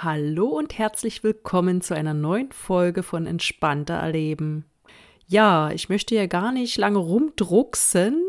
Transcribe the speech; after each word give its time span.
Hallo 0.00 0.46
und 0.46 0.78
herzlich 0.78 1.24
willkommen 1.24 1.80
zu 1.80 1.92
einer 1.92 2.14
neuen 2.14 2.52
Folge 2.52 3.02
von 3.02 3.26
Entspannter 3.26 3.94
Erleben. 3.94 4.64
Ja, 5.26 5.72
ich 5.72 5.88
möchte 5.88 6.14
ja 6.14 6.26
gar 6.26 6.52
nicht 6.52 6.78
lange 6.78 7.00
rumdrucksen. 7.00 8.22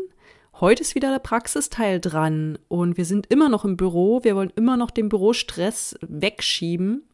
Heute 0.58 0.82
ist 0.82 0.96
wieder 0.96 1.12
der 1.12 1.20
Praxisteil 1.20 2.00
dran 2.00 2.58
und 2.66 2.96
wir 2.96 3.04
sind 3.04 3.28
immer 3.28 3.48
noch 3.48 3.64
im 3.64 3.76
Büro. 3.76 4.24
Wir 4.24 4.34
wollen 4.34 4.52
immer 4.56 4.76
noch 4.76 4.90
den 4.90 5.08
Bürostress 5.08 5.96
wegschieben. 6.00 7.08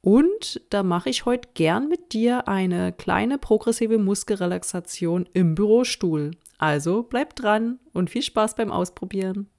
Und 0.00 0.62
da 0.70 0.82
mache 0.82 1.10
ich 1.10 1.26
heute 1.26 1.50
gern 1.52 1.90
mit 1.90 2.14
dir 2.14 2.48
eine 2.48 2.94
kleine 2.94 3.36
progressive 3.36 3.98
Muskelrelaxation 3.98 5.28
im 5.34 5.54
Bürostuhl. 5.54 6.30
Also 6.56 7.02
bleib 7.02 7.36
dran 7.36 7.78
und 7.92 8.08
viel 8.08 8.22
Spaß 8.22 8.54
beim 8.54 8.72
Ausprobieren. 8.72 9.50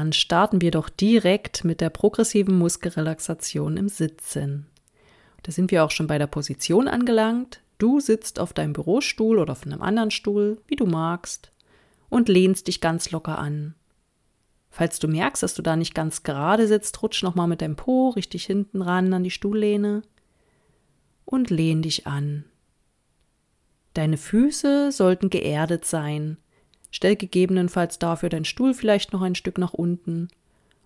Dann 0.00 0.14
starten 0.14 0.62
wir 0.62 0.70
doch 0.70 0.88
direkt 0.88 1.62
mit 1.62 1.82
der 1.82 1.90
progressiven 1.90 2.56
Muskelrelaxation 2.56 3.76
im 3.76 3.90
Sitzen. 3.90 4.66
Da 5.42 5.52
sind 5.52 5.70
wir 5.70 5.84
auch 5.84 5.90
schon 5.90 6.06
bei 6.06 6.16
der 6.16 6.26
Position 6.26 6.88
angelangt. 6.88 7.60
Du 7.76 8.00
sitzt 8.00 8.40
auf 8.40 8.54
deinem 8.54 8.72
Bürostuhl 8.72 9.38
oder 9.38 9.52
auf 9.52 9.66
einem 9.66 9.82
anderen 9.82 10.10
Stuhl, 10.10 10.62
wie 10.66 10.76
du 10.76 10.86
magst, 10.86 11.52
und 12.08 12.30
lehnst 12.30 12.68
dich 12.68 12.80
ganz 12.80 13.10
locker 13.10 13.38
an. 13.38 13.74
Falls 14.70 15.00
du 15.00 15.06
merkst, 15.06 15.42
dass 15.42 15.52
du 15.52 15.60
da 15.60 15.76
nicht 15.76 15.94
ganz 15.94 16.22
gerade 16.22 16.66
sitzt, 16.66 17.02
rutsch 17.02 17.22
nochmal 17.22 17.46
mit 17.46 17.60
deinem 17.60 17.76
Po 17.76 18.08
richtig 18.08 18.46
hinten 18.46 18.80
ran 18.80 19.12
an 19.12 19.22
die 19.22 19.30
Stuhllehne 19.30 20.00
und 21.26 21.50
lehn 21.50 21.82
dich 21.82 22.06
an. 22.06 22.46
Deine 23.92 24.16
Füße 24.16 24.92
sollten 24.92 25.28
geerdet 25.28 25.84
sein, 25.84 26.38
Stell 26.90 27.16
gegebenenfalls 27.16 27.98
dafür 27.98 28.28
deinen 28.28 28.44
Stuhl 28.44 28.74
vielleicht 28.74 29.12
noch 29.12 29.22
ein 29.22 29.34
Stück 29.34 29.58
nach 29.58 29.72
unten 29.72 30.28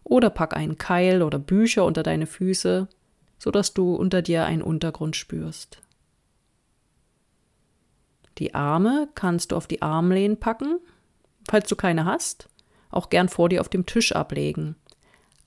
oder 0.04 0.30
pack 0.30 0.56
einen 0.56 0.78
Keil 0.78 1.22
oder 1.22 1.38
Bücher 1.38 1.84
unter 1.84 2.02
deine 2.02 2.26
Füße, 2.26 2.88
sodass 3.38 3.74
du 3.74 3.94
unter 3.94 4.22
dir 4.22 4.44
einen 4.44 4.62
Untergrund 4.62 5.16
spürst. 5.16 5.80
Die 8.38 8.54
Arme 8.54 9.08
kannst 9.14 9.52
du 9.52 9.56
auf 9.56 9.66
die 9.66 9.80
Armlehnen 9.82 10.38
packen, 10.38 10.78
falls 11.48 11.68
du 11.68 11.76
keine 11.76 12.04
hast, 12.04 12.48
auch 12.90 13.08
gern 13.08 13.28
vor 13.28 13.48
dir 13.48 13.60
auf 13.60 13.68
dem 13.68 13.86
Tisch 13.86 14.12
ablegen. 14.12 14.76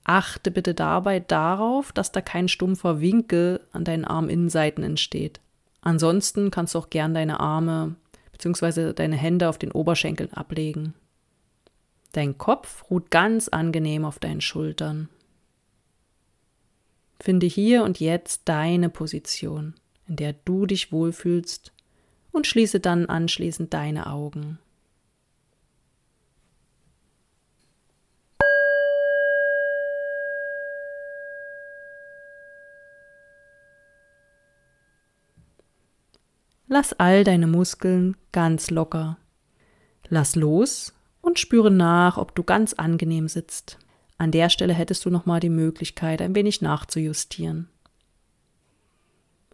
Achte 0.04 0.50
bitte 0.50 0.72
dabei 0.74 1.20
darauf, 1.20 1.92
dass 1.92 2.12
da 2.12 2.22
kein 2.22 2.48
stumpfer 2.48 3.00
Winkel 3.00 3.60
an 3.72 3.84
deinen 3.84 4.06
Arminnenseiten 4.06 4.82
entsteht. 4.82 5.40
Ansonsten 5.82 6.50
kannst 6.50 6.74
du 6.74 6.78
auch 6.78 6.90
gern 6.90 7.12
deine 7.12 7.40
Arme 7.40 7.94
bzw. 8.38 8.92
deine 8.92 9.16
Hände 9.16 9.48
auf 9.48 9.58
den 9.58 9.72
Oberschenkeln 9.72 10.32
ablegen. 10.32 10.94
Dein 12.12 12.38
Kopf 12.38 12.90
ruht 12.90 13.10
ganz 13.10 13.48
angenehm 13.48 14.04
auf 14.04 14.18
deinen 14.18 14.40
Schultern. 14.40 15.08
Finde 17.20 17.46
hier 17.46 17.82
und 17.82 18.00
jetzt 18.00 18.42
deine 18.46 18.88
Position, 18.88 19.74
in 20.06 20.16
der 20.16 20.34
du 20.44 20.66
dich 20.66 20.92
wohlfühlst 20.92 21.72
und 22.30 22.46
schließe 22.46 22.80
dann 22.80 23.06
anschließend 23.06 23.74
deine 23.74 24.06
Augen. 24.06 24.58
Lass 36.68 36.92
all 36.92 37.24
deine 37.24 37.46
Muskeln 37.46 38.16
ganz 38.30 38.70
locker. 38.70 39.16
Lass 40.08 40.36
los 40.36 40.94
und 41.22 41.38
spüre 41.38 41.70
nach, 41.70 42.18
ob 42.18 42.34
du 42.34 42.42
ganz 42.42 42.74
angenehm 42.74 43.26
sitzt. 43.28 43.78
An 44.18 44.30
der 44.30 44.50
Stelle 44.50 44.74
hättest 44.74 45.04
du 45.04 45.10
nochmal 45.10 45.40
die 45.40 45.48
Möglichkeit, 45.48 46.20
ein 46.20 46.34
wenig 46.34 46.60
nachzujustieren. 46.60 47.68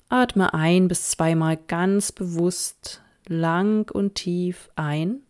Atme 0.09 0.55
ein 0.55 0.89
bis 0.89 1.11
zweimal 1.11 1.57
ganz 1.57 2.13
bewusst, 2.13 3.03
lang 3.27 3.91
und 3.91 4.17
tief 4.17 4.71
ein 4.75 5.21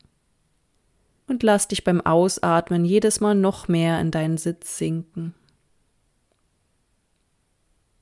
und 1.27 1.43
lass 1.43 1.69
dich 1.69 1.85
beim 1.85 2.01
Ausatmen 2.01 2.85
jedes 2.85 3.21
Mal 3.21 3.35
noch 3.35 3.69
mehr 3.69 4.01
in 4.01 4.11
deinen 4.11 4.37
Sitz 4.37 4.79
sinken. 4.79 5.35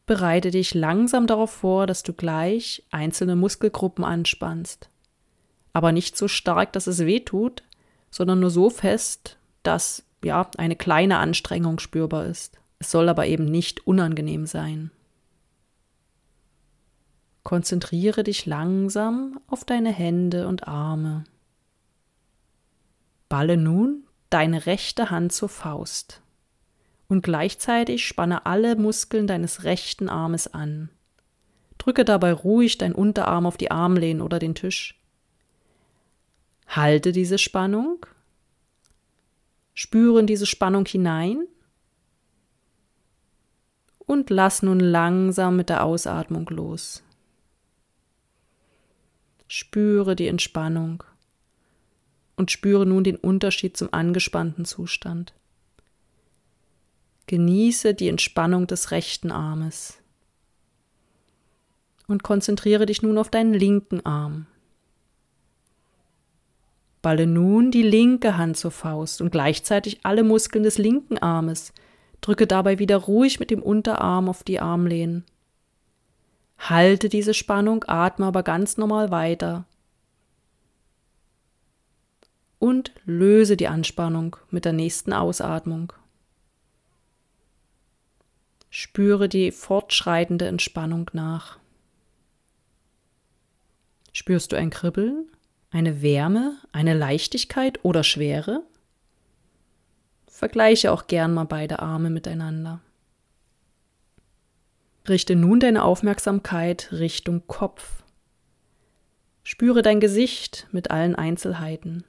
Bereite 0.06 0.50
dich 0.50 0.74
langsam 0.74 1.26
darauf 1.26 1.50
vor, 1.50 1.86
dass 1.86 2.02
du 2.02 2.12
gleich 2.12 2.84
einzelne 2.90 3.36
Muskelgruppen 3.36 4.04
anspannst. 4.04 4.88
Aber 5.72 5.92
nicht 5.92 6.16
so 6.16 6.28
stark, 6.28 6.72
dass 6.72 6.86
es 6.86 7.00
weh 7.00 7.20
tut, 7.20 7.62
sondern 8.10 8.40
nur 8.40 8.50
so 8.50 8.68
fest, 8.68 9.38
dass 9.62 10.04
ja 10.24 10.50
eine 10.58 10.76
kleine 10.76 11.18
Anstrengung 11.18 11.78
spürbar 11.78 12.26
ist. 12.26 12.58
Es 12.78 12.90
soll 12.90 13.08
aber 13.08 13.26
eben 13.26 13.44
nicht 13.44 13.86
unangenehm 13.86 14.46
sein. 14.46 14.90
Konzentriere 17.44 18.22
dich 18.22 18.44
langsam 18.44 19.40
auf 19.46 19.64
deine 19.64 19.92
Hände 19.92 20.48
und 20.48 20.68
Arme. 20.68 21.24
Balle 23.28 23.56
nun 23.56 24.04
deine 24.30 24.66
rechte 24.66 25.10
Hand 25.10 25.32
zur 25.32 25.48
Faust 25.48 26.21
und 27.12 27.20
gleichzeitig 27.20 28.06
spanne 28.06 28.46
alle 28.46 28.74
Muskeln 28.74 29.26
deines 29.26 29.64
rechten 29.64 30.08
Armes 30.08 30.46
an. 30.54 30.88
Drücke 31.76 32.06
dabei 32.06 32.32
ruhig 32.32 32.78
dein 32.78 32.94
Unterarm 32.94 33.44
auf 33.44 33.58
die 33.58 33.70
Armlehnen 33.70 34.22
oder 34.22 34.38
den 34.38 34.54
Tisch. 34.54 34.98
Halte 36.66 37.12
diese 37.12 37.36
Spannung. 37.36 38.06
Spüre 39.74 40.20
in 40.20 40.26
diese 40.26 40.46
Spannung 40.46 40.86
hinein. 40.86 41.46
Und 43.98 44.30
lass 44.30 44.62
nun 44.62 44.80
langsam 44.80 45.56
mit 45.56 45.68
der 45.68 45.84
Ausatmung 45.84 46.48
los. 46.48 47.02
Spüre 49.48 50.16
die 50.16 50.28
Entspannung 50.28 51.04
und 52.36 52.50
spüre 52.50 52.86
nun 52.86 53.04
den 53.04 53.16
Unterschied 53.16 53.76
zum 53.76 53.92
angespannten 53.92 54.64
Zustand. 54.64 55.34
Genieße 57.32 57.94
die 57.94 58.08
Entspannung 58.08 58.66
des 58.66 58.90
rechten 58.90 59.30
Armes. 59.30 59.96
Und 62.06 62.22
konzentriere 62.22 62.84
dich 62.84 63.00
nun 63.00 63.16
auf 63.16 63.30
deinen 63.30 63.54
linken 63.54 64.04
Arm. 64.04 64.44
Balle 67.00 67.26
nun 67.26 67.70
die 67.70 67.84
linke 67.84 68.36
Hand 68.36 68.58
zur 68.58 68.70
Faust 68.70 69.22
und 69.22 69.30
gleichzeitig 69.30 70.00
alle 70.02 70.24
Muskeln 70.24 70.62
des 70.62 70.76
linken 70.76 71.16
Armes. 71.16 71.72
Drücke 72.20 72.46
dabei 72.46 72.78
wieder 72.78 72.98
ruhig 72.98 73.40
mit 73.40 73.50
dem 73.50 73.62
Unterarm 73.62 74.28
auf 74.28 74.42
die 74.44 74.60
Armlehnen. 74.60 75.24
Halte 76.58 77.08
diese 77.08 77.32
Spannung, 77.32 77.82
atme 77.88 78.26
aber 78.26 78.42
ganz 78.42 78.76
normal 78.76 79.10
weiter. 79.10 79.64
Und 82.58 82.92
löse 83.06 83.56
die 83.56 83.68
Anspannung 83.68 84.36
mit 84.50 84.66
der 84.66 84.74
nächsten 84.74 85.14
Ausatmung. 85.14 85.94
Spüre 88.74 89.28
die 89.28 89.52
fortschreitende 89.52 90.46
Entspannung 90.46 91.10
nach. 91.12 91.58
Spürst 94.14 94.50
du 94.50 94.56
ein 94.56 94.70
Kribbeln, 94.70 95.26
eine 95.70 96.00
Wärme, 96.00 96.56
eine 96.72 96.94
Leichtigkeit 96.94 97.84
oder 97.84 98.02
Schwere? 98.02 98.62
Vergleiche 100.26 100.90
auch 100.90 101.06
gern 101.06 101.34
mal 101.34 101.44
beide 101.44 101.80
Arme 101.80 102.08
miteinander. 102.08 102.80
Richte 105.06 105.36
nun 105.36 105.60
deine 105.60 105.84
Aufmerksamkeit 105.84 106.92
Richtung 106.92 107.46
Kopf. 107.46 108.02
Spüre 109.42 109.82
dein 109.82 110.00
Gesicht 110.00 110.66
mit 110.72 110.90
allen 110.90 111.14
Einzelheiten. 111.14 112.04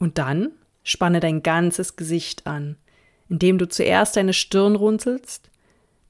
Und 0.00 0.18
dann 0.18 0.50
spanne 0.82 1.20
dein 1.20 1.44
ganzes 1.44 1.94
Gesicht 1.94 2.48
an, 2.48 2.76
indem 3.30 3.56
du 3.56 3.68
zuerst 3.68 4.16
deine 4.16 4.34
Stirn 4.34 4.76
runzelst, 4.76 5.48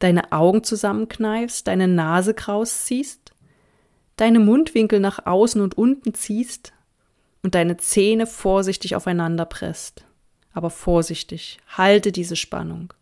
deine 0.01 0.33
Augen 0.33 0.65
zusammenkneifst, 0.65 1.69
deine 1.69 1.87
Nase 1.87 2.35
kraus 2.35 2.87
ziehst, 2.87 3.33
deine 4.17 4.41
Mundwinkel 4.41 4.99
nach 4.99 5.27
außen 5.27 5.61
und 5.61 5.79
unten 5.79 6.15
ziehst 6.15 6.73
und 7.43 7.55
deine 7.55 7.77
Zähne 7.77 8.27
vorsichtig 8.27 8.97
aufeinander 8.97 9.45
presst. 9.45 10.05
Aber 10.53 10.71
vorsichtig, 10.71 11.59
halte 11.69 12.11
diese 12.11 12.37
Spannung. 12.37 12.93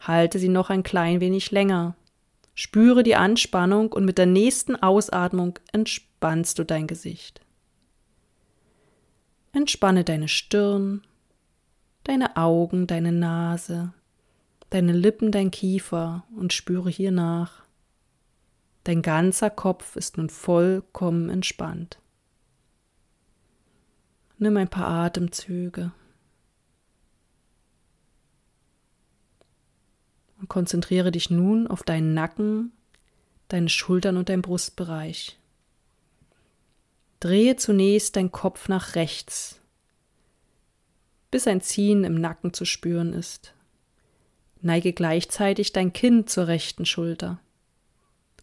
Halte 0.00 0.38
sie 0.38 0.48
noch 0.48 0.68
ein 0.68 0.82
klein 0.82 1.20
wenig 1.20 1.52
länger. 1.52 1.94
Spüre 2.54 3.02
die 3.02 3.14
Anspannung 3.14 3.92
und 3.92 4.04
mit 4.04 4.18
der 4.18 4.26
nächsten 4.26 4.76
Ausatmung 4.76 5.58
entspannst 5.72 6.58
du 6.58 6.64
dein 6.64 6.86
Gesicht. 6.86 7.40
Entspanne 9.52 10.02
deine 10.04 10.28
Stirn, 10.28 11.02
deine 12.04 12.36
Augen, 12.36 12.86
deine 12.86 13.12
Nase, 13.12 13.92
deine 14.70 14.92
Lippen, 14.92 15.32
dein 15.32 15.50
Kiefer 15.50 16.24
und 16.36 16.52
spüre 16.52 16.90
hier 16.90 17.12
nach. 17.12 17.62
Dein 18.84 19.02
ganzer 19.02 19.50
Kopf 19.50 19.96
ist 19.96 20.16
nun 20.16 20.28
vollkommen 20.28 21.28
entspannt. 21.28 21.98
Nimm 24.38 24.56
ein 24.56 24.68
paar 24.68 24.88
Atemzüge 24.88 25.92
und 30.40 30.48
konzentriere 30.48 31.12
dich 31.12 31.30
nun 31.30 31.68
auf 31.68 31.84
deinen 31.84 32.14
Nacken, 32.14 32.72
deine 33.46 33.68
Schultern 33.68 34.16
und 34.16 34.28
deinen 34.28 34.42
Brustbereich. 34.42 35.38
Drehe 37.20 37.54
zunächst 37.54 38.16
deinen 38.16 38.32
Kopf 38.32 38.68
nach 38.68 38.96
rechts, 38.96 39.60
bis 41.32 41.48
ein 41.48 41.60
Ziehen 41.62 42.04
im 42.04 42.20
Nacken 42.20 42.52
zu 42.52 42.64
spüren 42.64 43.12
ist. 43.12 43.54
Neige 44.60 44.92
gleichzeitig 44.92 45.72
dein 45.72 45.92
Kinn 45.92 46.28
zur 46.28 46.46
rechten 46.46 46.86
Schulter. 46.86 47.40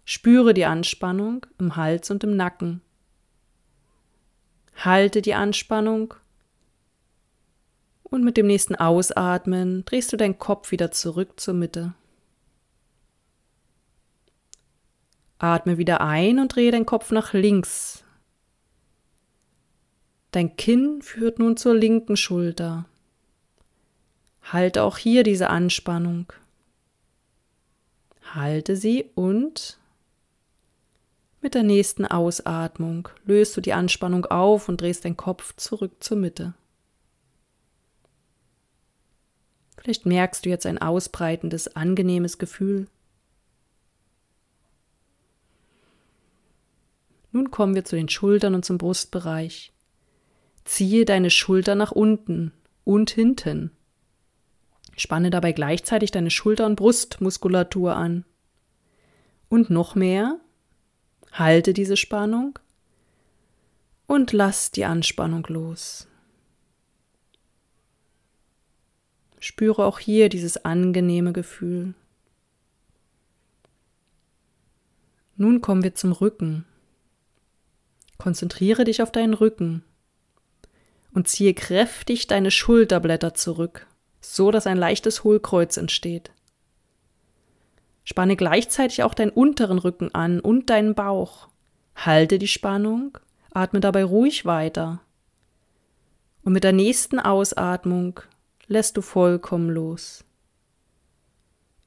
Spüre 0.04 0.54
die 0.54 0.66
Anspannung 0.66 1.46
im 1.60 1.78
Hals 1.78 2.12
und 2.12 2.26
im 2.26 2.36
Nacken. 2.36 2.82
Halte 4.76 5.22
die 5.22 5.36
Anspannung 5.36 6.16
und 8.04 8.24
mit 8.24 8.38
dem 8.38 8.48
nächsten 8.48 8.76
Ausatmen 8.76 9.86
drehst 9.86 10.12
du 10.12 10.18
deinen 10.18 10.40
Kopf 10.40 10.72
wieder 10.72 10.90
zurück 10.90 11.40
zur 11.40 11.54
Mitte. 11.54 11.94
Atme 15.38 15.78
wieder 15.78 16.02
ein 16.02 16.40
und 16.40 16.56
drehe 16.56 16.72
deinen 16.72 16.88
Kopf 16.88 17.12
nach 17.12 17.34
links 17.34 18.04
Dein 20.32 20.56
Kinn 20.58 21.02
führt 21.02 21.40
nun 21.40 21.58
zur 21.58 21.76
linken 21.76 22.16
Schulter. 22.16 22.86
Halte 24.44 24.84
auch 24.84 24.98
hier 24.98 25.24
diese 25.24 25.50
Anspannung. 25.50 26.32
Halte 28.34 28.76
sie 28.76 29.10
und 29.16 29.80
mit 31.42 31.56
der 31.56 31.64
nächsten 31.64 32.06
Ausatmung 32.06 33.08
löst 33.26 33.56
du 33.56 33.62
die 33.62 33.74
Anspannung 33.74 34.26
auf 34.26 34.70
und 34.70 34.82
drehst 34.82 35.06
deinen 35.06 35.18
Kopf 35.18 35.56
zurück 35.56 35.94
zur 36.00 36.18
Mitte. 36.18 36.54
Vielleicht 39.78 40.06
merkst 40.06 40.46
du 40.46 40.50
jetzt 40.50 40.66
ein 40.66 40.78
ausbreitendes, 40.78 41.76
angenehmes 41.76 42.38
Gefühl. 42.38 42.88
Nun 47.32 47.50
kommen 47.52 47.76
wir 47.76 47.86
zu 47.86 47.96
den 47.96 48.10
Schultern 48.10 48.56
und 48.56 48.66
zum 48.66 48.78
Brustbereich. 48.78 49.72
Ziehe 50.66 51.06
deine 51.06 51.30
Schulter 51.30 51.76
nach 51.76 51.92
unten 51.92 52.52
und 52.84 53.10
hinten. 53.12 53.72
Spanne 54.98 55.30
dabei 55.30 55.54
gleichzeitig 55.54 56.12
deine 56.12 56.30
Schulter- 56.30 56.66
und 56.66 56.76
Brustmuskulatur 56.76 57.96
an. 57.96 58.26
Und 59.48 59.70
noch 59.70 59.96
mehr. 59.96 60.40
Halte 61.32 61.74
diese 61.74 61.96
Spannung 61.96 62.58
und 64.08 64.34
lass 64.34 64.72
die 64.72 64.86
Anspannung 64.86 65.46
los. 65.48 66.08
Spüre 69.40 69.86
auch 69.86 70.00
hier 70.00 70.30
dieses 70.30 70.66
angenehme 70.66 71.32
Gefühl. 71.32 71.94
Nun 75.38 75.62
kommen 75.62 75.84
wir 75.84 75.94
zum 75.94 76.12
Rücken. 76.12 76.66
Konzentriere 78.18 78.84
dich 78.84 79.02
auf 79.02 79.12
deinen 79.12 79.36
Rücken 79.36 79.84
und 81.14 81.28
ziehe 81.28 81.54
kräftig 81.54 82.28
deine 82.28 82.52
Schulterblätter 82.52 83.34
zurück, 83.34 83.88
so 84.22 84.52
dass 84.52 84.68
ein 84.68 84.78
leichtes 84.78 85.24
Hohlkreuz 85.24 85.78
entsteht. 85.78 86.32
Spanne 88.04 88.36
gleichzeitig 88.36 89.04
auch 89.04 89.14
deinen 89.14 89.32
unteren 89.32 89.78
Rücken 89.78 90.14
an 90.14 90.40
und 90.40 90.70
deinen 90.70 90.96
Bauch. 90.96 91.48
Halte 91.96 92.40
die 92.40 92.48
Spannung, 92.48 93.18
atme 93.52 93.80
dabei 93.80 94.04
ruhig 94.04 94.46
weiter. 94.46 95.02
Und 96.44 96.54
mit 96.54 96.64
der 96.64 96.74
nächsten 96.74 97.20
Ausatmung 97.20 98.20
lässt 98.68 98.98
du 98.98 99.02
vollkommen 99.02 99.70
los. 99.70 100.24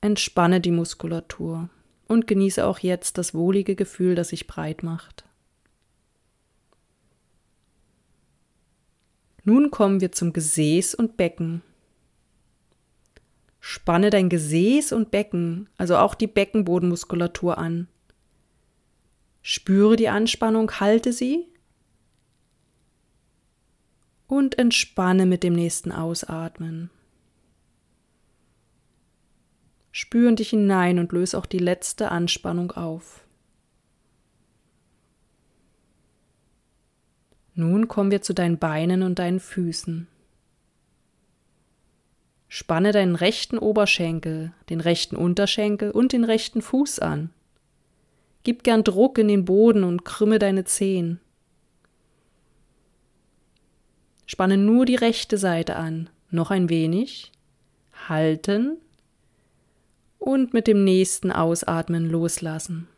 Entspanne 0.00 0.60
die 0.60 0.70
Muskulatur 0.70 1.70
und 2.08 2.26
genieße 2.26 2.64
auch 2.66 2.78
jetzt 2.78 3.18
das 3.18 3.34
wohlige 3.34 3.74
Gefühl, 3.74 4.14
das 4.14 4.28
sich 4.28 4.46
breit 4.46 4.82
macht. 4.82 5.24
Nun 9.44 9.70
kommen 9.70 10.00
wir 10.00 10.12
zum 10.12 10.32
Gesäß 10.32 10.94
und 10.94 11.16
Becken. 11.16 11.62
Spanne 13.60 14.10
dein 14.10 14.28
Gesäß 14.28 14.92
und 14.92 15.10
Becken, 15.10 15.68
also 15.76 15.96
auch 15.96 16.14
die 16.14 16.26
Beckenbodenmuskulatur 16.26 17.58
an. 17.58 17.88
Spüre 19.40 19.96
die 19.96 20.08
Anspannung, 20.08 20.70
halte 20.80 21.12
sie 21.12 21.46
und 24.26 24.58
entspanne 24.58 25.26
mit 25.26 25.42
dem 25.42 25.52
nächsten 25.52 25.92
Ausatmen. 25.92 26.90
Spüre 29.90 30.34
dich 30.34 30.50
hinein 30.50 30.98
und 30.98 31.12
löse 31.12 31.36
auch 31.36 31.46
die 31.46 31.58
letzte 31.58 32.10
Anspannung 32.10 32.72
auf. 32.72 33.26
Nun 37.54 37.88
kommen 37.88 38.10
wir 38.10 38.22
zu 38.22 38.32
deinen 38.34 38.58
Beinen 38.58 39.02
und 39.02 39.18
deinen 39.18 39.40
Füßen. 39.40 40.06
Spanne 42.48 42.92
deinen 42.92 43.14
rechten 43.14 43.58
Oberschenkel, 43.58 44.52
den 44.68 44.80
rechten 44.80 45.16
Unterschenkel 45.16 45.90
und 45.90 46.12
den 46.12 46.24
rechten 46.24 46.60
Fuß 46.60 46.98
an. 46.98 47.30
Gib 48.44 48.62
gern 48.62 48.84
Druck 48.84 49.18
in 49.18 49.28
den 49.28 49.44
Boden 49.44 49.84
und 49.84 50.04
krümme 50.04 50.38
deine 50.38 50.64
Zehen. 50.64 51.20
Spanne 54.26 54.56
nur 54.56 54.84
die 54.84 54.96
rechte 54.96 55.38
Seite 55.38 55.76
an, 55.76 56.10
noch 56.30 56.50
ein 56.50 56.68
wenig, 56.68 57.32
halten 58.08 58.78
und 60.18 60.54
mit 60.54 60.66
dem 60.66 60.84
nächsten 60.84 61.30
Ausatmen 61.30 62.08
loslassen. 62.08 62.88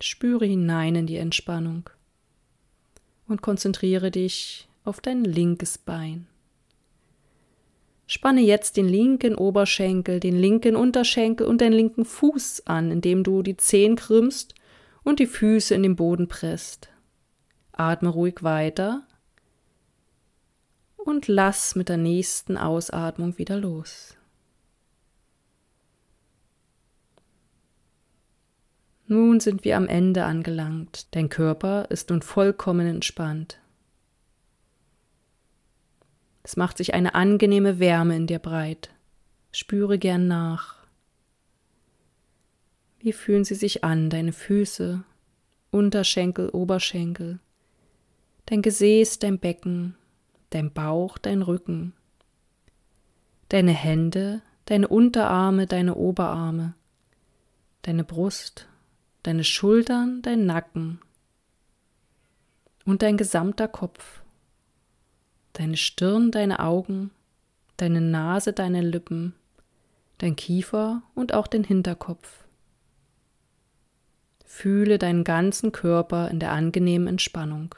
Spüre 0.00 0.46
hinein 0.46 0.94
in 0.94 1.06
die 1.06 1.16
Entspannung 1.16 1.90
und 3.28 3.42
konzentriere 3.42 4.10
dich 4.10 4.68
auf 4.84 5.00
dein 5.00 5.24
linkes 5.24 5.78
Bein. 5.78 6.26
Spanne 8.06 8.40
jetzt 8.40 8.76
den 8.76 8.88
linken 8.88 9.36
Oberschenkel, 9.36 10.18
den 10.18 10.36
linken 10.36 10.74
Unterschenkel 10.74 11.46
und 11.46 11.60
den 11.60 11.72
linken 11.72 12.04
Fuß 12.04 12.66
an, 12.66 12.90
indem 12.90 13.22
du 13.22 13.42
die 13.42 13.56
Zehen 13.56 13.94
krümmst 13.94 14.54
und 15.04 15.20
die 15.20 15.26
Füße 15.26 15.74
in 15.74 15.84
den 15.84 15.96
Boden 15.96 16.26
presst. 16.26 16.88
Atme 17.72 18.08
ruhig 18.08 18.42
weiter 18.42 19.06
und 20.96 21.28
lass 21.28 21.76
mit 21.76 21.88
der 21.88 21.98
nächsten 21.98 22.56
Ausatmung 22.56 23.38
wieder 23.38 23.56
los. 23.56 24.16
Nun 29.10 29.40
sind 29.40 29.64
wir 29.64 29.76
am 29.76 29.88
Ende 29.88 30.24
angelangt. 30.24 31.08
Dein 31.16 31.28
Körper 31.28 31.90
ist 31.90 32.10
nun 32.10 32.22
vollkommen 32.22 32.86
entspannt. 32.86 33.58
Es 36.44 36.56
macht 36.56 36.78
sich 36.78 36.94
eine 36.94 37.16
angenehme 37.16 37.80
Wärme 37.80 38.14
in 38.14 38.28
dir 38.28 38.38
breit. 38.38 38.90
Spüre 39.50 39.98
gern 39.98 40.28
nach. 40.28 40.76
Wie 43.00 43.12
fühlen 43.12 43.42
sie 43.42 43.56
sich 43.56 43.82
an, 43.82 44.10
deine 44.10 44.32
Füße, 44.32 45.02
Unterschenkel, 45.72 46.48
Oberschenkel, 46.50 47.40
dein 48.46 48.62
Gesäß, 48.62 49.18
dein 49.18 49.40
Becken, 49.40 49.96
dein 50.50 50.72
Bauch, 50.72 51.18
dein 51.18 51.42
Rücken, 51.42 51.94
deine 53.48 53.72
Hände, 53.72 54.40
deine 54.66 54.86
Unterarme, 54.86 55.66
deine 55.66 55.96
Oberarme, 55.96 56.74
deine 57.82 58.04
Brust, 58.04 58.68
deine 59.22 59.44
Schultern, 59.44 60.22
dein 60.22 60.46
Nacken 60.46 61.00
und 62.84 63.02
dein 63.02 63.16
gesamter 63.16 63.68
Kopf, 63.68 64.22
deine 65.52 65.76
Stirn, 65.76 66.30
deine 66.30 66.60
Augen, 66.60 67.10
deine 67.76 68.00
Nase, 68.00 68.52
deine 68.52 68.80
Lippen, 68.80 69.34
dein 70.18 70.36
Kiefer 70.36 71.02
und 71.14 71.34
auch 71.34 71.46
den 71.46 71.64
Hinterkopf. 71.64 72.44
Fühle 74.44 74.98
deinen 74.98 75.24
ganzen 75.24 75.72
Körper 75.72 76.28
in 76.28 76.40
der 76.40 76.52
angenehmen 76.52 77.06
Entspannung. 77.08 77.74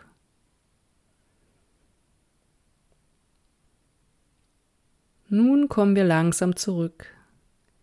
Nun 5.29 5.69
kommen 5.69 5.97
wir 5.97 6.05
langsam 6.05 6.57
zurück. 6.57 7.07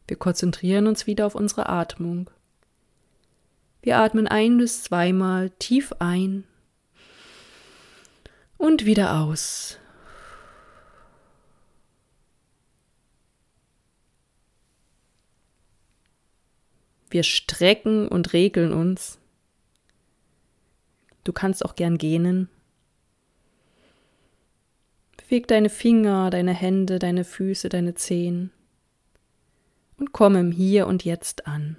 Wir 0.07 0.17
konzentrieren 0.17 0.87
uns 0.87 1.07
wieder 1.07 1.25
auf 1.25 1.35
unsere 1.35 1.69
Atmung. 1.69 2.29
Wir 3.81 3.97
atmen 3.97 4.27
ein 4.27 4.57
bis 4.57 4.83
zweimal 4.83 5.49
tief 5.51 5.93
ein 5.99 6.43
und 8.57 8.85
wieder 8.85 9.21
aus. 9.21 9.77
Wir 17.09 17.23
strecken 17.23 18.07
und 18.07 18.33
regeln 18.33 18.71
uns. 18.71 19.17
Du 21.23 21.33
kannst 21.33 21.65
auch 21.65 21.75
gern 21.75 21.97
gähnen. 21.97 22.49
Beweg 25.17 25.47
deine 25.47 25.69
Finger, 25.69 26.29
deine 26.29 26.53
Hände, 26.53 26.99
deine 26.99 27.23
Füße, 27.23 27.69
deine 27.69 27.95
Zehen 27.95 28.51
und 29.97 30.11
komm 30.11 30.35
im 30.35 30.51
Hier 30.51 30.87
und 30.87 31.05
Jetzt 31.05 31.47
an. 31.47 31.77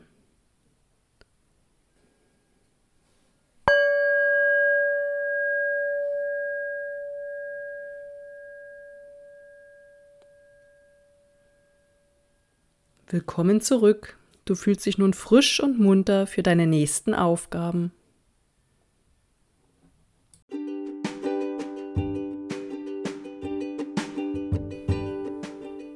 Willkommen 13.12 13.60
zurück. 13.60 14.16
Du 14.44 14.54
fühlst 14.54 14.86
dich 14.86 14.96
nun 14.96 15.14
frisch 15.14 15.60
und 15.60 15.80
munter 15.80 16.28
für 16.28 16.44
deine 16.44 16.68
nächsten 16.68 17.12
Aufgaben. 17.12 17.90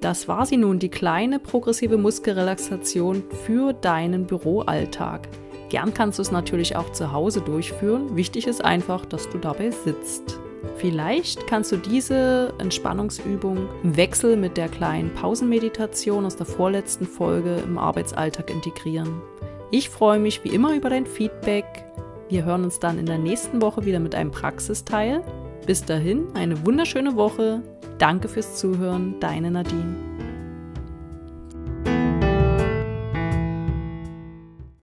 Das 0.01 0.27
war 0.27 0.45
sie 0.45 0.57
nun, 0.57 0.81
die 0.81 0.89
kleine 0.89 1.39
progressive 1.39 1.99
Muskelrelaxation 1.99 3.23
für 3.47 3.73
deinen 3.73 4.27
Büroalltag. 4.27 5.29
Gern 5.69 5.95
kannst 5.95 6.19
du 6.19 6.23
es 6.23 6.33
natürlich 6.33 6.75
auch 6.75 6.91
zu 6.91 7.13
Hause 7.13 7.43
durchführen. 7.43 8.17
Wichtig 8.17 8.49
ist 8.49 8.65
einfach, 8.65 9.07
dass 9.07 9.31
du 9.31 9.39
dabei 9.39 9.71
sitzt. 9.71 10.41
Vielleicht 10.77 11.47
kannst 11.47 11.73
du 11.73 11.77
diese 11.77 12.53
Entspannungsübung 12.59 13.69
im 13.83 13.97
Wechsel 13.97 14.37
mit 14.37 14.57
der 14.57 14.69
kleinen 14.69 15.13
Pausenmeditation 15.15 16.27
aus 16.27 16.37
der 16.37 16.47
vorletzten 16.47 17.07
Folge 17.07 17.57
im 17.65 17.79
Arbeitsalltag 17.79 18.51
integrieren. 18.51 19.21
Ich 19.71 19.91
freue 19.91 20.19
mich 20.19 20.45
wie 20.45 20.51
immer 20.51 20.75
über 20.75 20.91
dein 20.91 21.07
Feedback. 21.07 21.65
Wir 22.29 22.45
hören 22.45 22.65
uns 22.65 22.79
dann 22.79 22.99
in 22.99 23.07
der 23.07 23.19
nächsten 23.19 23.61
Woche 23.61 23.85
wieder 23.85 24.01
mit 24.01 24.15
einem 24.15 24.31
Praxisteil. 24.31 25.23
Bis 25.67 25.85
dahin 25.85 26.27
eine 26.35 26.65
wunderschöne 26.65 27.17
Woche. 27.17 27.63
Danke 27.99 28.29
fürs 28.29 28.57
Zuhören, 28.57 29.17
deine 29.21 29.51
Nadine. 29.51 30.14